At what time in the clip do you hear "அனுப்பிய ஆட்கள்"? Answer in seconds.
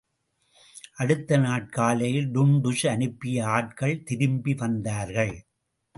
2.87-4.03